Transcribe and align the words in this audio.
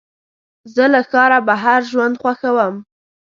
زه 0.73 0.83
له 0.93 1.01
ښاره 1.09 1.39
بهر 1.47 1.81
ژوند 1.91 2.15
خوښوم. 2.21 2.75